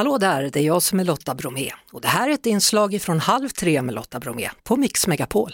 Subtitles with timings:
[0.00, 3.02] Hallå där, det är jag som är Lotta Bromé och det här är ett inslag
[3.02, 5.52] från Halv tre med Lotta Bromé på Mix Megapol.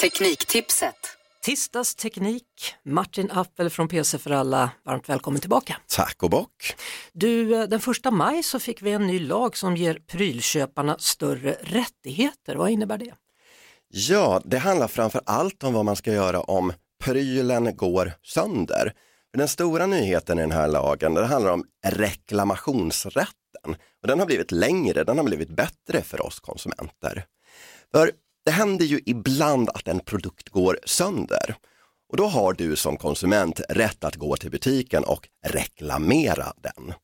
[0.00, 0.94] Tekniktipset.
[1.42, 5.76] Tisdagsteknik, Martin Appel från PC för alla, varmt välkommen tillbaka.
[5.96, 6.74] Tack och bock.
[7.12, 11.56] Du, eh, den första maj så fick vi en ny lag som ger prylköparna större
[11.62, 12.56] rättigheter.
[12.56, 13.14] Vad innebär det?
[13.88, 16.72] Ja, det handlar framför allt om vad man ska göra om
[17.04, 18.94] prylen går sönder.
[19.36, 23.76] Den stora nyheten i den här lagen, det handlar om reklamationsrätten.
[24.02, 27.24] Och den har blivit längre, den har blivit bättre för oss konsumenter.
[27.92, 28.10] För
[28.44, 31.56] det händer ju ibland att en produkt går sönder.
[32.10, 36.94] Och då har du som konsument rätt att gå till butiken och reklamera den.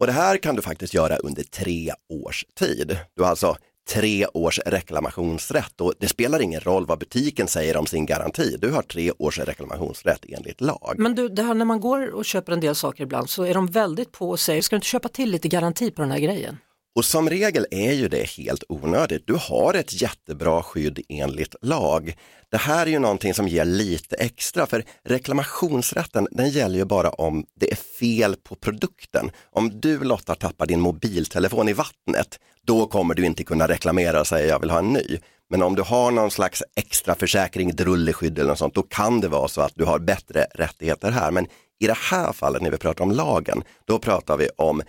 [0.00, 2.98] Och det här kan du faktiskt göra under tre års tid.
[3.14, 3.56] Du har alltså
[3.88, 8.56] tre års reklamationsrätt och det spelar ingen roll vad butiken säger om sin garanti.
[8.58, 10.94] Du har tre års reklamationsrätt enligt lag.
[10.98, 13.54] Men du, det här när man går och köper en del saker ibland så är
[13.54, 16.18] de väldigt på och säger, ska du inte köpa till lite garanti på den här
[16.18, 16.58] grejen?
[16.94, 19.26] Och som regel är ju det helt onödigt.
[19.26, 22.14] Du har ett jättebra skydd enligt lag.
[22.50, 27.10] Det här är ju någonting som ger lite extra för reklamationsrätten den gäller ju bara
[27.10, 29.30] om det är fel på produkten.
[29.50, 34.26] Om du Lotta tappar din mobiltelefon i vattnet, då kommer du inte kunna reklamera och
[34.26, 35.18] säga jag vill ha en ny.
[35.50, 39.28] Men om du har någon slags extra försäkring, drulleskydd eller något sånt, då kan det
[39.28, 41.30] vara så att du har bättre rättigheter här.
[41.30, 41.46] Men
[41.80, 44.82] i det här fallet när vi pratar om lagen, då pratar vi om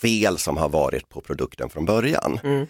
[0.00, 2.40] fel som har varit på produkten från början.
[2.44, 2.66] Mm.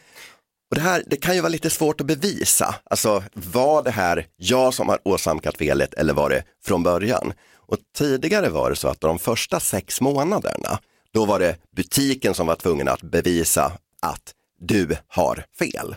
[0.70, 4.26] Och det, här, det kan ju vara lite svårt att bevisa, alltså var det här
[4.36, 7.32] jag som har åsamkat felet eller var det från början?
[7.54, 10.78] Och tidigare var det så att de första sex månaderna,
[11.12, 13.72] då var det butiken som var tvungen att bevisa
[14.02, 15.96] att du har fel.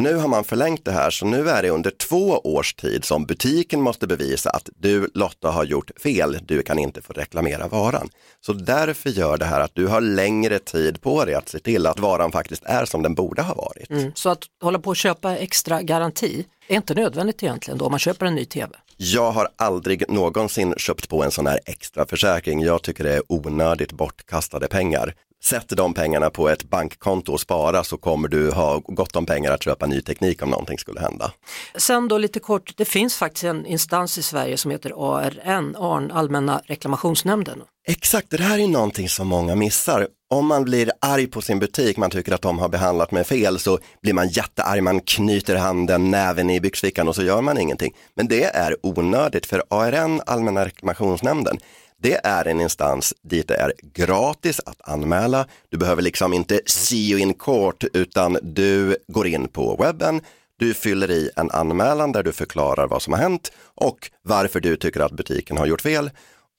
[0.00, 3.26] Nu har man förlängt det här så nu är det under två års tid som
[3.26, 8.08] butiken måste bevisa att du Lotta har gjort fel, du kan inte få reklamera varan.
[8.40, 11.86] Så därför gör det här att du har längre tid på dig att se till
[11.86, 13.90] att varan faktiskt är som den borde ha varit.
[13.90, 14.12] Mm.
[14.14, 17.98] Så att hålla på och köpa extra garanti är inte nödvändigt egentligen då om man
[17.98, 18.72] köper en ny tv?
[18.96, 22.62] Jag har aldrig någonsin köpt på en sån här extra försäkring.
[22.62, 25.14] Jag tycker det är onödigt bortkastade pengar.
[25.44, 29.52] Sätt de pengarna på ett bankkonto och spara så kommer du ha gott om pengar
[29.52, 31.32] att köpa ny teknik om någonting skulle hända.
[31.74, 36.10] Sen då lite kort, det finns faktiskt en instans i Sverige som heter ARN, ARN
[36.10, 37.62] Allmänna reklamationsnämnden.
[37.88, 40.08] Exakt, det här är någonting som många missar.
[40.30, 43.58] Om man blir arg på sin butik, man tycker att de har behandlat mig fel,
[43.58, 47.94] så blir man jättearg, man knyter handen, näven i byxfickan och så gör man ingenting.
[48.16, 51.58] Men det är onödigt för ARN, Allmänna reklamationsnämnden,
[52.02, 55.46] det är en instans dit det är gratis att anmäla.
[55.68, 60.20] Du behöver liksom inte see you in court utan du går in på webben,
[60.58, 64.76] du fyller i en anmälan där du förklarar vad som har hänt och varför du
[64.76, 66.10] tycker att butiken har gjort fel.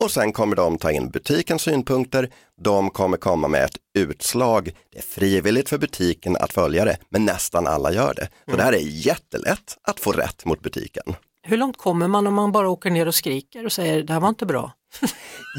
[0.04, 2.30] Och sen kommer de ta in butikens synpunkter,
[2.62, 4.72] de kommer komma med ett utslag.
[4.92, 8.28] Det är frivilligt för butiken att följa det, men nästan alla gör det.
[8.46, 8.58] Så mm.
[8.58, 11.16] det här är jättelätt att få rätt mot butiken.
[11.44, 14.20] Hur långt kommer man om man bara åker ner och skriker och säger det här
[14.20, 14.72] var inte bra?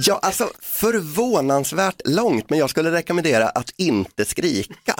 [0.07, 4.95] Ja, alltså förvånansvärt långt, men jag skulle rekommendera att inte skrika.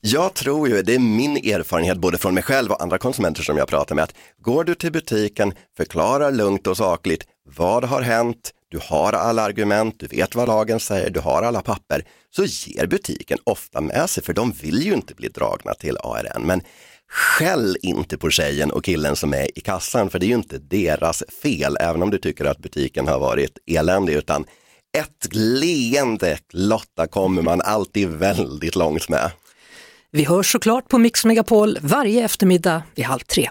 [0.00, 3.56] Jag tror ju, det är min erfarenhet både från mig själv och andra konsumenter som
[3.56, 8.52] jag pratar med, att går du till butiken, förklarar lugnt och sakligt vad har hänt,
[8.70, 12.86] du har alla argument, du vet vad lagen säger, du har alla papper, så ger
[12.86, 16.42] butiken ofta med sig, för de vill ju inte bli dragna till ARN.
[16.42, 16.62] Men
[17.10, 20.58] Skäll inte på tjejen och killen som är i kassan, för det är ju inte
[20.58, 24.44] deras fel, även om du tycker att butiken har varit eländig, utan
[24.98, 29.30] ett leende Lotta kommer man alltid väldigt långt med.
[30.10, 33.50] Vi hörs såklart på Mix Megapol varje eftermiddag vid halv tre.